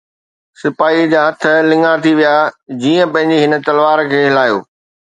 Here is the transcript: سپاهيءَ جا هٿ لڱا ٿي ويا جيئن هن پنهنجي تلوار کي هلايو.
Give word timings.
سپاهيءَ 0.61 1.09
جا 1.11 1.21
هٿ 1.27 1.41
لڱا 1.69 1.93
ٿي 2.03 2.11
ويا 2.19 2.35
جيئن 2.81 2.99
هن 3.07 3.11
پنهنجي 3.15 3.57
تلوار 3.65 3.99
کي 4.11 4.19
هلايو. 4.27 4.59